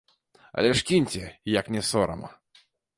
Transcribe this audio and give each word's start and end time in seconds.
Але 0.61 0.71
ж 0.79 0.87
кіньце, 0.89 1.21
як 1.59 1.71
не 1.77 1.81
сорам. 1.95 2.29